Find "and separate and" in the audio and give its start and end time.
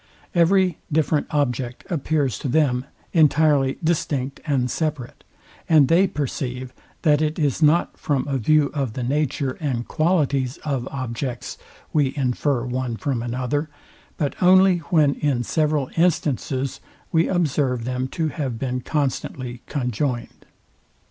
4.47-5.87